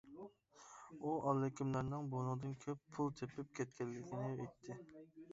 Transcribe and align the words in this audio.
ئۇ 0.99 1.09
ئاللىكىملەرنىڭ 1.31 2.07
بۇنىڭدىن 2.13 2.55
كۆپ 2.63 2.81
پۇل 2.95 3.11
تېپىپ 3.19 3.51
كەتكەنلىكىنى 3.59 4.31
ئېيتتى. 4.31 4.79